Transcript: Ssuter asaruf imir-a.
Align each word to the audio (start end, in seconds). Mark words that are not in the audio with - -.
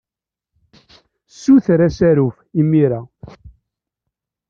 Ssuter 1.31 1.79
asaruf 1.87 2.35
imir-a. 2.59 3.01